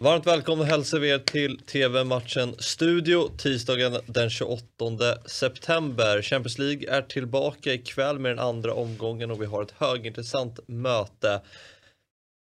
Varmt 0.00 0.26
välkomna 0.26 0.64
hälsar 0.64 0.98
vi 0.98 1.10
er 1.10 1.18
till 1.18 1.58
TV-matchen 1.58 2.54
Studio 2.58 3.28
tisdagen 3.38 4.00
den 4.06 4.30
28 4.30 4.64
september. 5.26 6.22
Champions 6.22 6.58
League 6.58 6.90
är 6.90 7.02
tillbaka 7.02 7.72
ikväll 7.72 8.18
med 8.18 8.30
den 8.30 8.38
andra 8.38 8.74
omgången 8.74 9.30
och 9.30 9.42
vi 9.42 9.46
har 9.46 9.62
ett 9.62 9.74
högintressant 9.78 10.60
möte. 10.68 11.40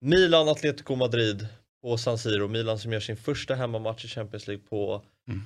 Milan 0.01 0.49
Atletico 0.49 0.95
Madrid 0.95 1.47
på 1.87 1.97
San 1.97 2.17
Siro. 2.17 2.47
Milan 2.47 2.79
som 2.79 2.93
gör 2.93 2.99
sin 2.99 3.17
första 3.17 3.55
hemmamatch 3.55 4.05
i 4.05 4.07
Champions 4.07 4.47
League 4.47 4.65
på 4.69 5.03
mm. 5.27 5.43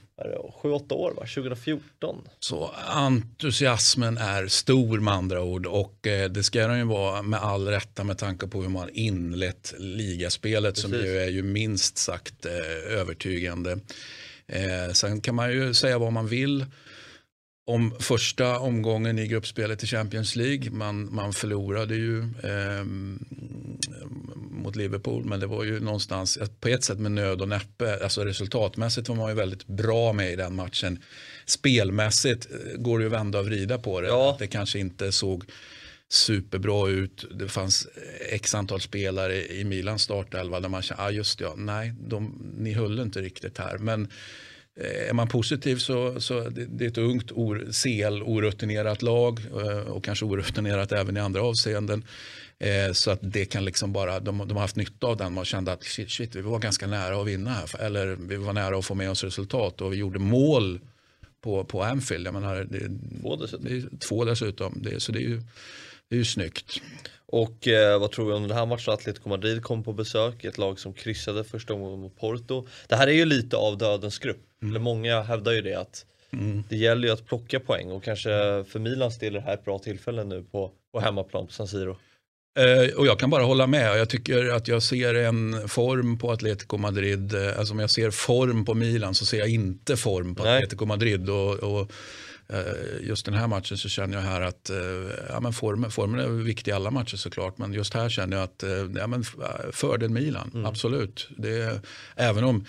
7-8 0.63 0.93
år, 0.93 1.13
va? 1.17 1.21
2014. 1.21 2.15
Så 2.39 2.71
entusiasmen 2.87 4.17
är 4.17 4.47
stor 4.47 4.99
med 4.99 5.13
andra 5.13 5.41
ord 5.41 5.65
och 5.65 6.07
eh, 6.07 6.29
det 6.29 6.43
ska 6.43 6.67
den 6.67 6.77
ju 6.77 6.83
vara 6.83 7.21
med 7.21 7.39
all 7.39 7.67
rätta 7.67 8.03
med 8.03 8.17
tanke 8.17 8.47
på 8.47 8.61
hur 8.61 8.69
man 8.69 8.89
inlett 8.89 9.73
ligaspelet 9.79 10.75
Precis. 10.75 10.91
som 10.91 10.99
ju 10.99 11.17
är 11.17 11.29
ju 11.29 11.43
minst 11.43 11.97
sagt 11.97 12.45
eh, 12.45 12.99
övertygande. 12.99 13.79
Eh, 14.47 14.93
sen 14.93 15.21
kan 15.21 15.35
man 15.35 15.51
ju 15.51 15.73
säga 15.73 15.99
vad 15.99 16.13
man 16.13 16.27
vill 16.27 16.65
om 17.67 17.93
första 17.99 18.59
omgången 18.59 19.19
i 19.19 19.27
gruppspelet 19.27 19.83
i 19.83 19.87
Champions 19.87 20.35
League. 20.35 20.71
Man, 20.71 21.15
man 21.15 21.33
förlorade 21.33 21.95
ju 21.95 22.19
eh, 22.19 22.85
mot 24.61 24.75
Liverpool 24.75 25.25
men 25.25 25.39
det 25.39 25.47
var 25.47 25.63
ju 25.63 25.79
någonstans 25.79 26.39
på 26.59 26.67
ett 26.67 26.83
sätt 26.83 26.99
med 26.99 27.11
nöd 27.11 27.41
och 27.41 27.49
näppe. 27.49 27.99
Alltså 28.03 28.25
resultatmässigt 28.25 29.09
var 29.09 29.15
man 29.15 29.29
ju 29.29 29.35
väldigt 29.35 29.67
bra 29.67 30.13
med 30.13 30.31
i 30.31 30.35
den 30.35 30.55
matchen. 30.55 30.99
Spelmässigt 31.45 32.47
eh, 32.51 32.81
går 32.81 32.99
det 32.99 33.03
ju 33.03 33.07
att 33.07 33.19
vända 33.19 33.39
och 33.39 33.45
vrida 33.45 33.77
på 33.77 34.01
det. 34.01 34.07
Ja. 34.07 34.35
Det 34.39 34.47
kanske 34.47 34.79
inte 34.79 35.11
såg 35.11 35.43
superbra 36.09 36.89
ut. 36.89 37.25
Det 37.31 37.47
fanns 37.47 37.87
x 38.29 38.55
antal 38.55 38.81
spelare 38.81 39.45
i 39.45 39.63
Milans 39.63 40.01
startelva 40.01 40.59
där 40.59 40.69
man 40.69 40.81
kände, 40.81 41.03
ah, 41.03 41.11
just 41.11 41.39
ja, 41.39 41.53
nej, 41.57 41.93
de, 41.99 42.53
ni 42.57 42.73
höll 42.73 42.99
inte 42.99 43.21
riktigt 43.21 43.57
här. 43.57 43.77
Men 43.77 44.01
Eh, 44.03 44.07
är 44.79 45.13
man 45.13 45.27
positiv 45.27 45.75
så, 45.75 46.21
så 46.21 46.49
det, 46.49 46.65
det 46.65 46.85
är 46.85 46.89
ett 46.89 46.97
ungt, 46.97 47.31
or, 47.31 47.67
CL, 47.71 48.23
orutinerat 48.23 49.01
lag 49.01 49.39
eh, 49.39 49.77
och 49.77 50.03
kanske 50.03 50.25
orutinerat 50.25 50.91
även 50.91 51.17
i 51.17 51.19
andra 51.19 51.41
avseenden. 51.41 52.03
Eh, 52.59 52.91
så 52.93 53.11
att 53.11 53.19
det 53.21 53.45
kan 53.45 53.65
liksom 53.65 53.93
bara, 53.93 54.19
de, 54.19 54.37
de, 54.37 54.51
har 54.51 54.61
haft 54.61 54.75
nytta 54.75 55.07
av 55.07 55.17
den. 55.17 55.33
Man 55.33 55.45
kände 55.45 55.71
att 55.71 55.83
shit, 55.83 56.11
shit, 56.11 56.35
vi 56.35 56.41
var 56.41 56.59
ganska 56.59 56.87
nära 56.87 57.21
att 57.21 57.27
vinna 57.27 57.49
här. 57.49 57.81
Eller 57.81 58.07
vi 58.07 58.35
var 58.35 58.53
nära 58.53 58.77
att 58.77 58.85
få 58.85 58.95
med 58.95 59.09
oss 59.09 59.23
resultat 59.23 59.81
och 59.81 59.93
vi 59.93 59.97
gjorde 59.97 60.19
mål 60.19 60.79
på, 61.41 61.63
på 61.63 61.83
Anfield. 61.83 62.27
Jag 62.27 62.33
menar, 62.33 62.67
det, 62.69 62.89
två 63.21 63.35
dessutom. 63.35 63.65
Det 63.65 63.99
två 63.99 64.25
dessutom. 64.25 64.73
Det, 64.83 64.99
så 64.99 65.11
det 65.11 65.19
är 65.19 65.27
ju, 65.27 65.41
det 66.09 66.15
är 66.15 66.19
ju 66.19 66.25
snyggt. 66.25 66.81
Och 67.25 67.67
eh, 67.67 67.99
vad 67.99 68.11
tror 68.11 68.25
vi 68.25 68.33
om 68.33 68.47
den 68.47 68.57
här 68.57 68.65
matchen? 68.65 68.93
Atletico 68.93 69.29
Madrid 69.29 69.63
kom 69.63 69.83
på 69.83 69.93
besök, 69.93 70.43
ett 70.43 70.57
lag 70.57 70.79
som 70.79 70.93
kryssade 70.93 71.43
första 71.43 71.73
gången 71.73 71.99
mot 71.99 72.19
Porto. 72.19 72.67
Det 72.87 72.95
här 72.95 73.07
är 73.07 73.11
ju 73.11 73.25
lite 73.25 73.57
av 73.57 73.77
dödens 73.77 74.19
grupp. 74.19 74.50
Mm. 74.61 74.71
Eller 74.71 74.79
många 74.79 75.21
hävdar 75.21 75.51
ju 75.51 75.61
det 75.61 75.75
att 75.75 76.05
mm. 76.33 76.63
det 76.69 76.75
gäller 76.75 77.07
ju 77.07 77.13
att 77.13 77.25
plocka 77.27 77.59
poäng 77.59 77.91
och 77.91 78.03
kanske 78.03 78.29
för 78.67 78.79
Milans 78.79 79.19
del 79.19 79.35
är 79.35 79.39
det 79.39 79.45
här 79.45 79.53
ett 79.53 79.65
bra 79.65 79.79
tillfälle 79.79 80.23
nu 80.23 80.43
på, 80.43 80.71
på 80.91 80.99
hemmaplan 80.99 81.47
på 81.47 81.53
San 81.53 81.67
Siro. 81.67 81.97
Eh, 82.59 82.97
och 82.97 83.07
jag 83.07 83.19
kan 83.19 83.29
bara 83.29 83.43
hålla 83.43 83.67
med. 83.67 83.99
Jag 83.99 84.09
tycker 84.09 84.49
att 84.49 84.67
jag 84.67 84.83
ser 84.83 85.15
en 85.15 85.69
form 85.69 86.17
på 86.17 86.31
Atletico 86.31 86.77
Madrid. 86.77 87.33
Eh, 87.33 87.59
alltså 87.59 87.73
om 87.73 87.79
jag 87.79 87.89
ser 87.89 88.11
form 88.11 88.65
på 88.65 88.73
Milan 88.73 89.15
så 89.15 89.25
ser 89.25 89.39
jag 89.39 89.49
inte 89.49 89.97
form 89.97 90.35
på 90.35 90.43
Nej. 90.43 90.57
Atletico 90.57 90.85
Madrid. 90.85 91.29
Och, 91.29 91.53
och 91.53 91.91
Eh, 92.53 93.07
just 93.07 93.25
den 93.25 93.33
här 93.33 93.47
matchen 93.47 93.77
så 93.77 93.89
känner 93.89 94.17
jag 94.17 94.23
här 94.23 94.41
att 94.41 94.69
eh, 94.69 94.77
ja, 95.29 95.39
men 95.39 95.53
formen, 95.53 95.91
formen 95.91 96.19
är 96.19 96.27
viktig 96.27 96.71
i 96.71 96.73
alla 96.73 96.91
matcher 96.91 97.15
såklart. 97.17 97.57
Men 97.57 97.73
just 97.73 97.93
här 97.93 98.09
känner 98.09 98.37
jag 98.37 98.43
att 98.43 98.63
ja, 98.97 99.07
men 99.07 99.23
fördel 99.71 100.09
Milan, 100.09 100.51
mm. 100.53 100.65
absolut. 100.65 101.29
Det, 101.37 101.81
även 102.15 102.43
om 102.43 102.65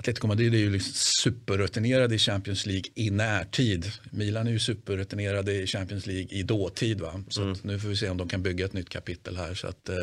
Atletico 0.00 0.26
Madrid 0.26 0.54
är 0.54 0.58
ju 0.58 0.70
liksom 0.70 0.92
superrutinerade 0.94 2.14
i 2.14 2.18
Champions 2.18 2.66
League 2.66 2.84
i 2.94 3.10
närtid. 3.10 3.92
Milan 4.10 4.46
är 4.46 4.50
ju 4.50 4.58
superrutinerade 4.58 5.52
i 5.52 5.66
Champions 5.66 6.06
League 6.06 6.28
i 6.30 6.42
dåtid. 6.42 7.00
Va? 7.00 7.22
Så 7.28 7.42
mm. 7.42 7.56
nu 7.62 7.78
får 7.78 7.88
vi 7.88 7.96
se 7.96 8.08
om 8.08 8.16
de 8.16 8.28
kan 8.28 8.42
bygga 8.42 8.64
ett 8.64 8.72
nytt 8.72 8.88
kapitel 8.88 9.36
här. 9.36 9.54
Så 9.54 9.66
att, 9.66 9.88
eh, 9.88 9.96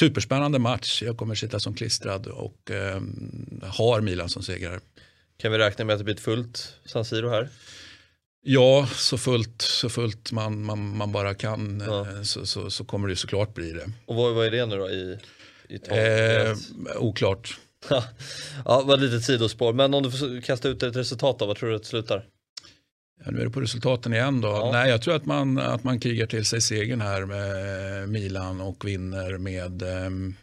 superspännande 0.00 0.58
match. 0.58 1.02
Jag 1.02 1.16
kommer 1.16 1.34
sitta 1.34 1.60
som 1.60 1.74
klistrad 1.74 2.26
och 2.26 2.70
eh, 2.70 3.00
har 3.62 4.00
Milan 4.00 4.28
som 4.28 4.42
segrare. 4.42 4.80
Kan 5.36 5.52
vi 5.52 5.58
räkna 5.58 5.84
med 5.84 5.92
att 5.92 6.00
det 6.00 6.04
blir 6.04 6.14
ett 6.14 6.20
fullt 6.20 6.74
San 6.84 7.04
Siro 7.04 7.28
här? 7.28 7.48
Ja, 8.42 8.88
så 8.94 9.18
fullt, 9.18 9.62
så 9.62 9.88
fullt 9.88 10.32
man, 10.32 10.64
man, 10.64 10.96
man 10.96 11.12
bara 11.12 11.34
kan 11.34 11.82
ja. 11.86 12.08
Eh, 12.10 12.22
så, 12.22 12.46
så, 12.46 12.70
så, 12.70 12.84
kommer 12.84 13.08
det 13.08 13.16
såklart 13.16 13.54
bli 13.54 13.72
det. 13.72 13.90
Och 14.06 14.16
vad, 14.16 14.34
vad 14.34 14.46
är 14.46 14.50
det 14.50 14.66
nu 14.66 14.76
då 14.76 14.90
i, 14.90 15.18
i 15.68 15.78
eh, 15.88 16.56
Oklart. 16.96 17.58
Ja, 18.64 18.80
det 18.80 18.86
var 18.86 18.96
lite 18.96 19.20
sidospår. 19.20 19.72
Men 19.72 19.94
om 19.94 20.02
du 20.02 20.10
får 20.10 20.40
kasta 20.40 20.68
ut 20.68 20.82
ett 20.82 20.96
resultat 20.96 21.38
då, 21.38 21.46
vad 21.46 21.56
tror 21.56 21.68
du 21.68 21.76
att 21.76 21.82
det 21.82 21.88
slutar? 21.88 22.24
Ja, 23.24 23.30
nu 23.30 23.40
är 23.40 23.44
det 23.44 23.50
på 23.50 23.60
resultaten 23.60 24.12
igen 24.14 24.40
då. 24.40 24.48
Ja. 24.48 24.70
Nej, 24.72 24.90
jag 24.90 25.02
tror 25.02 25.16
att 25.16 25.26
man, 25.26 25.58
att 25.58 25.84
man 25.84 26.00
krigar 26.00 26.26
till 26.26 26.44
sig 26.44 26.60
segern 26.60 27.00
här 27.00 27.24
med 27.24 28.08
Milan 28.08 28.60
och 28.60 28.84
vinner 28.84 29.38
med 29.38 29.82
um, 29.82 30.36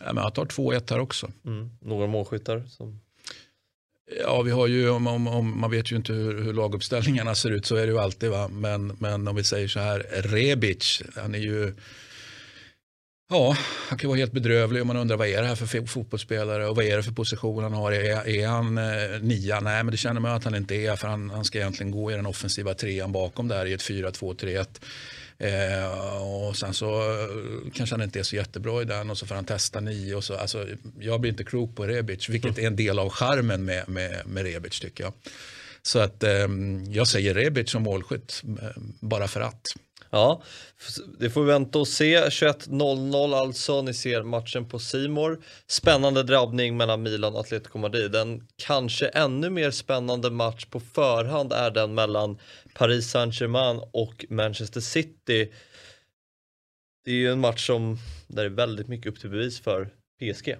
ja, 0.00 0.12
men 0.12 0.24
jag 0.24 0.34
tar 0.34 0.44
2-1 0.44 0.90
här 0.90 0.98
också. 0.98 1.30
Mm. 1.46 1.70
Några 1.80 2.06
målskyttar? 2.06 2.62
Som... 2.68 3.00
Ja, 4.20 4.42
vi 4.42 4.50
har 4.50 4.66
ju, 4.66 4.90
om, 4.90 5.06
om, 5.06 5.28
om, 5.28 5.60
man 5.60 5.70
vet 5.70 5.92
ju 5.92 5.96
inte 5.96 6.12
hur, 6.12 6.42
hur 6.42 6.52
laguppställningarna 6.52 7.34
ser 7.34 7.50
ut, 7.50 7.66
så 7.66 7.76
är 7.76 7.86
det 7.86 7.92
ju 7.92 7.98
alltid. 7.98 8.30
Va? 8.30 8.48
Men, 8.48 8.96
men 8.98 9.28
om 9.28 9.36
vi 9.36 9.44
säger 9.44 9.68
så 9.68 9.80
här, 9.80 10.06
Rebic, 10.10 11.02
han 11.16 11.34
är 11.34 11.38
ju 11.38 11.74
Ja, 13.30 13.56
han 13.88 13.98
kan 13.98 14.08
vara 14.08 14.18
helt 14.18 14.32
bedrövlig 14.32 14.82
och 14.82 14.86
man 14.86 14.96
undrar 14.96 15.16
vad 15.16 15.28
är 15.28 15.42
det 15.42 15.48
här 15.48 15.54
för 15.54 15.86
fotbollsspelare 15.86 16.68
och 16.68 16.76
vad 16.76 16.84
är 16.84 16.96
det 16.96 17.02
för 17.02 17.12
position 17.12 17.62
han 17.62 17.72
har. 17.72 17.92
Är, 17.92 18.28
är 18.28 18.46
han 18.46 18.78
eh, 18.78 19.20
nia? 19.20 19.60
Nej, 19.60 19.84
men 19.84 19.90
det 19.90 19.96
känner 19.96 20.20
man 20.20 20.32
att 20.32 20.44
han 20.44 20.54
inte 20.54 20.74
är 20.74 20.96
för 20.96 21.08
han, 21.08 21.30
han 21.30 21.44
ska 21.44 21.58
egentligen 21.58 21.90
gå 21.90 22.10
i 22.10 22.14
den 22.14 22.26
offensiva 22.26 22.74
trean 22.74 23.12
bakom 23.12 23.48
där 23.48 23.66
i 23.66 23.72
ett 23.72 23.80
4-2-3-1. 23.80 24.66
Eh, 25.38 26.22
och 26.22 26.56
sen 26.56 26.74
så 26.74 27.00
eh, 27.00 27.72
kanske 27.74 27.94
han 27.94 28.02
inte 28.02 28.18
är 28.18 28.22
så 28.22 28.36
jättebra 28.36 28.82
i 28.82 28.84
den 28.84 29.10
och 29.10 29.18
så 29.18 29.26
får 29.26 29.34
han 29.34 29.44
testa 29.44 29.80
nio. 29.80 30.14
Och 30.14 30.24
så, 30.24 30.36
alltså, 30.36 30.66
jag 31.00 31.20
blir 31.20 31.30
inte 31.30 31.44
klok 31.44 31.76
på 31.76 31.86
Rebic, 31.86 32.28
vilket 32.28 32.58
är 32.58 32.66
en 32.66 32.76
del 32.76 32.98
av 32.98 33.08
charmen 33.10 33.64
med, 33.64 33.88
med, 33.88 34.22
med 34.26 34.42
Rebic 34.42 34.80
tycker 34.80 35.04
jag. 35.04 35.12
Så 35.82 35.98
att 35.98 36.22
eh, 36.22 36.48
jag 36.88 37.08
säger 37.08 37.34
Rebic 37.34 37.70
som 37.70 37.82
målskytt, 37.82 38.42
eh, 38.62 38.68
bara 39.00 39.28
för 39.28 39.40
att. 39.40 39.62
Ja, 40.10 40.42
det 41.18 41.30
får 41.30 41.40
vi 41.42 41.46
vänta 41.46 41.78
och 41.78 41.88
se. 41.88 42.20
21.00 42.20 43.34
alltså, 43.34 43.82
ni 43.82 43.94
ser 43.94 44.22
matchen 44.22 44.68
på 44.68 44.78
Simor. 44.78 45.40
Spännande 45.66 46.22
drabbning 46.22 46.76
mellan 46.76 47.02
Milan 47.02 47.34
och 47.34 47.40
Atletico 47.40 47.78
Madrid. 47.78 48.14
En 48.14 48.48
kanske 48.56 49.08
ännu 49.08 49.50
mer 49.50 49.70
spännande 49.70 50.30
match 50.30 50.64
på 50.64 50.80
förhand 50.80 51.52
är 51.52 51.70
den 51.70 51.94
mellan 51.94 52.38
Paris 52.74 53.10
Saint-Germain 53.10 53.80
och 53.92 54.24
Manchester 54.28 54.80
City. 54.80 55.52
Det 57.04 57.10
är 57.10 57.14
ju 57.14 57.32
en 57.32 57.40
match 57.40 57.66
som, 57.66 57.98
där 58.26 58.42
det 58.42 58.48
är 58.48 58.54
väldigt 58.54 58.88
mycket 58.88 59.12
upp 59.12 59.20
till 59.20 59.30
bevis 59.30 59.60
för 59.60 59.90
PSG. 60.20 60.56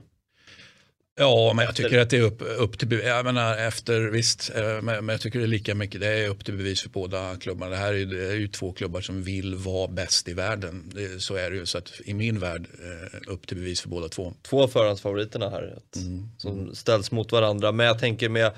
Ja, 1.19 1.53
men 1.57 1.65
jag 1.65 1.77
tycker 1.77 1.99
att 1.99 2.11
det 2.11 2.17
är 2.17 2.23
upp, 2.23 2.43
upp 2.59 2.79
till 2.79 2.89
bevis. 2.89 3.07
Jag 3.07 3.25
menar 3.25 3.57
efter, 3.57 4.01
visst, 4.01 4.51
eh, 4.57 4.83
men 4.83 5.09
jag 5.09 5.21
tycker 5.21 5.39
det 5.39 5.45
är 5.45 5.49
lika 5.49 5.75
mycket, 5.75 6.01
det 6.01 6.07
är 6.07 6.29
upp 6.29 6.45
till 6.45 6.57
bevis 6.57 6.83
för 6.83 6.89
båda 6.89 7.37
klubbarna. 7.37 7.71
Det 7.71 7.77
här 7.77 7.95
är, 7.95 8.07
det 8.07 8.31
är 8.31 8.35
ju 8.35 8.49
två 8.49 8.73
klubbar 8.73 9.01
som 9.01 9.23
vill 9.23 9.55
vara 9.55 9.89
bäst 9.89 10.29
i 10.29 10.33
världen. 10.33 10.93
Det, 10.95 11.23
så 11.23 11.35
är 11.35 11.51
det 11.51 11.57
ju. 11.57 11.67
Så 11.67 11.79
att 11.79 11.93
i 12.05 12.15
min 12.15 12.39
värld, 12.39 12.67
eh, 12.73 13.33
upp 13.33 13.47
till 13.47 13.57
bevis 13.57 13.81
för 13.81 13.89
båda 13.89 14.09
två. 14.09 14.35
Två 14.43 14.63
av 14.63 14.69
förhandsfavoriterna 14.69 15.51
här 15.51 15.79
mm. 15.97 16.29
som 16.39 16.75
ställs 16.75 17.11
mot 17.11 17.33
varandra. 17.33 17.73
Men 17.73 17.87
jag 17.87 17.99
tänker 17.99 18.29
med 18.29 18.53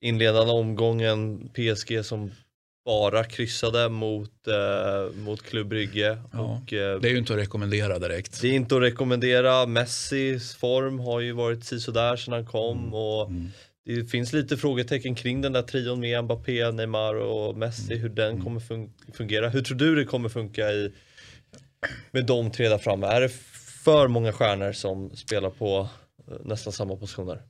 inledande 0.00 0.52
omgången, 0.52 1.48
PSG 1.48 2.04
som 2.04 2.30
bara 2.86 3.24
kryssade 3.24 3.88
mot, 3.88 4.48
eh, 4.48 5.16
mot 5.16 5.42
Klubb 5.42 5.68
Brygge. 5.68 6.18
Ja, 6.32 6.38
och, 6.40 6.72
eh, 6.72 7.00
det 7.00 7.08
är 7.08 7.12
ju 7.12 7.18
inte 7.18 7.32
att 7.32 7.38
rekommendera 7.38 7.98
direkt. 7.98 8.40
Det 8.42 8.48
är 8.48 8.52
inte 8.52 8.76
att 8.76 8.82
rekommendera. 8.82 9.66
Messis 9.66 10.54
form 10.54 10.98
har 10.98 11.20
ju 11.20 11.32
varit 11.32 11.64
sisådär 11.64 12.16
sedan 12.16 12.34
han 12.34 12.46
kom. 12.46 12.78
Mm. 12.78 12.94
Och 12.94 13.28
mm. 13.28 13.50
Det 13.84 14.04
finns 14.04 14.32
lite 14.32 14.56
frågetecken 14.56 15.14
kring 15.14 15.42
den 15.42 15.52
där 15.52 15.62
trion 15.62 16.00
med 16.00 16.24
Mbappé, 16.24 16.70
Neymar 16.70 17.14
och 17.14 17.56
Messi, 17.56 17.92
mm. 17.92 18.02
hur 18.02 18.08
den 18.08 18.30
mm. 18.30 18.44
kommer 18.44 18.60
fun 18.60 18.92
fungera. 19.12 19.48
Hur 19.48 19.62
tror 19.62 19.78
du 19.78 19.94
det 19.94 20.04
kommer 20.04 20.28
funka 20.28 20.70
i, 20.70 20.92
med 22.10 22.26
de 22.26 22.50
tre 22.50 22.68
där 22.68 22.78
framme? 22.78 23.06
Är 23.06 23.20
det 23.20 23.28
för 23.84 24.08
många 24.08 24.32
stjärnor 24.32 24.72
som 24.72 25.16
spelar 25.16 25.50
på 25.50 25.88
eh, 26.28 26.34
nästan 26.44 26.72
samma 26.72 26.96
positioner? 26.96 27.42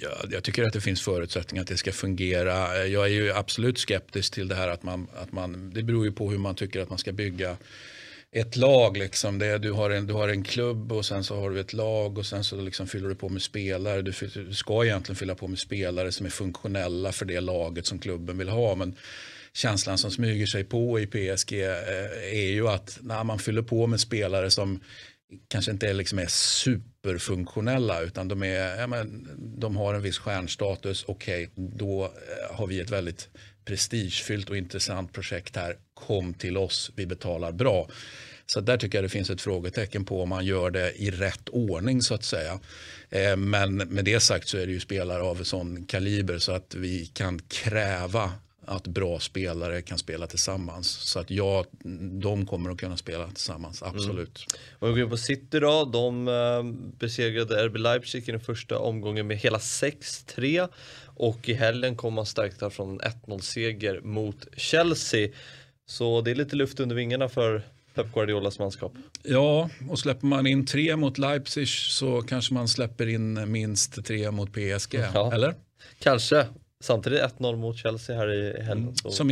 Jag, 0.00 0.32
jag, 0.32 0.44
tycker 0.44 0.64
att 0.64 0.72
det 0.72 0.80
finns 0.80 1.02
förutsättningar 1.02 1.62
att 1.62 1.68
det 1.68 1.76
ska 1.76 1.92
fungera. 1.92 2.86
Jag 2.86 3.04
är 3.04 3.10
ju 3.10 3.32
absolut 3.32 3.78
skeptisk 3.78 4.34
till 4.34 4.48
det 4.48 4.54
här 4.54 4.68
att 4.68 4.82
man, 4.82 5.08
att 5.14 5.32
man 5.32 5.70
det 5.74 5.82
beror 5.82 6.04
ju 6.04 6.12
på 6.12 6.30
hur 6.30 6.38
man 6.38 6.54
tycker 6.54 6.80
att 6.80 6.88
man 6.88 6.98
ska 6.98 7.12
bygga 7.12 7.56
ett 8.32 8.56
lag. 8.56 8.96
Liksom. 8.96 9.38
Det, 9.38 9.58
du, 9.58 9.72
har 9.72 9.90
en, 9.90 10.06
du 10.06 10.14
har 10.14 10.28
en 10.28 10.44
klubb 10.44 10.92
och 10.92 11.06
sen 11.06 11.24
så 11.24 11.40
har 11.40 11.50
du 11.50 11.60
ett 11.60 11.72
lag 11.72 12.18
och 12.18 12.26
sen 12.26 12.44
så 12.44 12.60
liksom 12.60 12.86
fyller 12.86 13.08
du 13.08 13.14
på 13.14 13.28
med 13.28 13.42
spelare. 13.42 14.02
Du, 14.02 14.12
du 14.34 14.54
ska 14.54 14.84
egentligen 14.84 15.16
fylla 15.16 15.34
på 15.34 15.48
med 15.48 15.58
spelare 15.58 16.12
som 16.12 16.26
är 16.26 16.30
funktionella 16.30 17.12
för 17.12 17.24
det 17.24 17.40
laget 17.40 17.86
som 17.86 17.98
klubben 17.98 18.38
vill 18.38 18.48
ha. 18.48 18.74
Men 18.74 18.94
känslan 19.52 19.98
som 19.98 20.10
smyger 20.10 20.46
sig 20.46 20.64
på 20.64 21.00
i 21.00 21.06
PSG 21.06 21.52
eh, 21.52 21.68
är 22.32 22.50
ju 22.50 22.68
att 22.68 22.98
när 23.02 23.24
man 23.24 23.38
fyller 23.38 23.62
på 23.62 23.86
med 23.86 24.00
spelare 24.00 24.50
som 24.50 24.80
kanske 25.48 25.70
inte 25.70 25.88
är, 25.88 25.94
liksom 25.94 26.18
är 26.18 26.26
superfunktionella 26.26 28.00
utan 28.00 28.28
de, 28.28 28.42
är, 28.42 28.80
ja, 28.80 28.86
men, 28.86 29.28
de 29.38 29.76
har 29.76 29.94
en 29.94 30.02
viss 30.02 30.18
stjärnstatus. 30.18 31.04
Okej, 31.08 31.44
okay, 31.44 31.68
då 31.78 32.04
eh, 32.04 32.56
har 32.56 32.66
vi 32.66 32.80
ett 32.80 32.90
väldigt 32.90 33.28
prestigefyllt 33.64 34.50
och 34.50 34.56
intressant 34.56 35.12
projekt 35.12 35.56
här. 35.56 35.76
Kom 35.94 36.34
till 36.34 36.56
oss, 36.56 36.90
vi 36.96 37.06
betalar 37.06 37.52
bra. 37.52 37.88
Så 38.46 38.60
där 38.60 38.76
tycker 38.76 38.98
jag 38.98 39.04
det 39.04 39.08
finns 39.08 39.30
ett 39.30 39.40
frågetecken 39.40 40.04
på 40.04 40.22
om 40.22 40.28
man 40.28 40.46
gör 40.46 40.70
det 40.70 40.92
i 40.92 41.10
rätt 41.10 41.48
ordning 41.48 42.02
så 42.02 42.14
att 42.14 42.24
säga. 42.24 42.60
Eh, 43.10 43.36
men 43.36 43.76
med 43.76 44.04
det 44.04 44.20
sagt 44.20 44.48
så 44.48 44.58
är 44.58 44.66
det 44.66 44.72
ju 44.72 44.80
spelare 44.80 45.22
av 45.22 45.44
sån 45.44 45.86
kaliber 45.86 46.38
så 46.38 46.52
att 46.52 46.74
vi 46.74 47.06
kan 47.06 47.38
kräva 47.38 48.32
att 48.68 48.86
bra 48.86 49.20
spelare 49.20 49.82
kan 49.82 49.98
spela 49.98 50.26
tillsammans. 50.26 50.88
Så 50.88 51.18
att 51.18 51.30
ja, 51.30 51.64
de 52.20 52.46
kommer 52.46 52.70
att 52.70 52.78
kunna 52.78 52.96
spela 52.96 53.28
tillsammans, 53.28 53.82
mm. 53.82 53.94
absolut. 53.94 54.46
Mm. 54.48 54.90
Om 54.90 54.94
vi 54.94 55.00
går 55.00 55.08
på 55.08 55.16
City 55.16 55.60
då, 55.60 55.84
de 55.84 56.28
eh, 56.28 56.62
besegrade 56.98 57.66
RB 57.66 57.76
Leipzig 57.76 58.28
i 58.28 58.32
den 58.32 58.40
första 58.40 58.78
omgången 58.78 59.26
med 59.26 59.36
hela 59.36 59.58
6-3 59.58 60.68
och 61.04 61.48
i 61.48 61.54
helgen 61.54 61.96
kom 61.96 62.14
man 62.14 62.26
stärkta 62.26 62.70
från 62.70 62.90
en 62.90 63.00
1-0-seger 63.00 64.00
mot 64.00 64.46
Chelsea. 64.56 65.28
Så 65.86 66.20
det 66.20 66.30
är 66.30 66.34
lite 66.34 66.56
luft 66.56 66.80
under 66.80 66.96
vingarna 66.96 67.28
för 67.28 67.62
Pep 67.94 68.12
Guardiolas 68.14 68.58
manskap. 68.58 68.92
Ja, 69.22 69.70
och 69.90 69.98
släpper 69.98 70.26
man 70.26 70.46
in 70.46 70.66
tre 70.66 70.96
mot 70.96 71.18
Leipzig 71.18 71.68
så 71.68 72.22
kanske 72.22 72.54
man 72.54 72.68
släpper 72.68 73.06
in 73.06 73.52
minst 73.52 74.04
tre 74.04 74.30
mot 74.30 74.52
PSG, 74.52 74.94
ja. 74.94 75.32
eller? 75.32 75.54
Kanske. 75.98 76.46
Samtidigt 76.84 77.22
1-0 77.22 77.56
mot 77.56 77.76
Chelsea 77.76 78.16
här 78.16 78.32
i 78.32 78.62
helgen. 78.62 78.78
Mm, 78.78 78.94
som 78.94 79.30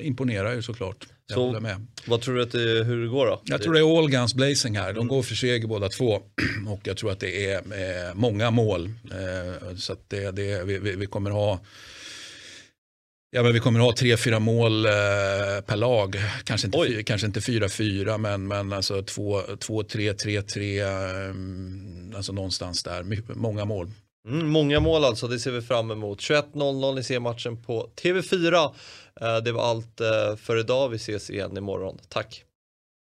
imponerar 0.00 0.54
ju 0.54 0.62
såklart. 0.62 1.06
Jag 1.26 1.34
så, 1.34 1.60
med. 1.60 1.86
Vad 2.06 2.20
tror 2.20 2.34
du 2.34 2.42
att 2.42 2.52
det, 2.52 2.84
hur 2.84 3.02
det 3.02 3.08
går 3.08 3.26
då? 3.26 3.42
Jag 3.44 3.62
tror 3.62 3.74
det 3.74 3.80
är 3.80 3.98
all 3.98 4.10
guns 4.10 4.34
blazing 4.34 4.76
här. 4.76 4.86
De 4.86 4.98
mm. 4.98 5.08
går 5.08 5.22
för 5.22 5.34
seger 5.34 5.66
båda 5.66 5.88
två. 5.88 6.22
Och 6.68 6.80
jag 6.84 6.96
tror 6.96 7.12
att 7.12 7.20
det 7.20 7.46
är 7.46 7.56
eh, 7.56 8.14
många 8.14 8.50
mål. 8.50 8.86
Eh, 8.86 9.76
så 9.76 9.92
att 9.92 10.10
det, 10.10 10.30
det, 10.30 10.64
vi, 10.64 10.78
vi 10.78 11.06
kommer 11.06 11.30
ha 11.30 11.60
Ja, 13.30 13.42
men 13.42 13.52
vi 13.52 13.60
kommer 13.60 13.80
ha 13.80 13.92
tre, 13.92 14.16
fyra 14.16 14.38
mål 14.38 14.86
eh, 14.86 14.92
per 15.66 15.76
lag. 15.76 16.16
Kanske 16.44 16.66
inte, 16.66 16.78
fyra, 16.86 17.02
kanske 17.02 17.26
inte 17.26 17.40
fyra, 17.40 17.68
fyra, 17.68 18.18
men, 18.18 18.48
men 18.48 18.72
alltså 18.72 19.02
två, 19.02 19.42
två, 19.60 19.82
tre, 19.82 20.12
tre, 20.12 20.42
tre. 20.42 20.80
Eh, 20.80 21.34
alltså 22.16 22.32
någonstans 22.32 22.82
där. 22.82 23.34
Många 23.34 23.64
mål. 23.64 23.90
Mm, 24.26 24.48
många 24.48 24.80
mål 24.80 25.04
alltså, 25.04 25.28
det 25.28 25.38
ser 25.38 25.50
vi 25.50 25.62
fram 25.62 25.90
emot. 25.90 26.18
21.00, 26.18 26.94
ni 26.94 27.02
ser 27.02 27.20
matchen 27.20 27.62
på 27.62 27.90
TV4. 28.02 28.74
Eh, 29.20 29.36
det 29.36 29.52
var 29.52 29.62
allt 29.70 30.00
eh, 30.00 30.36
för 30.36 30.56
idag, 30.58 30.88
vi 30.88 30.96
ses 30.96 31.30
igen 31.30 31.56
imorgon. 31.56 31.98
Tack! 32.08 32.45